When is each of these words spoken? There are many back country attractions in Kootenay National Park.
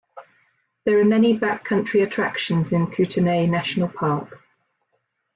There 0.83 0.99
are 0.99 1.05
many 1.05 1.37
back 1.37 1.63
country 1.63 2.01
attractions 2.01 2.71
in 2.73 2.87
Kootenay 2.89 3.45
National 3.45 3.87
Park. 3.87 4.39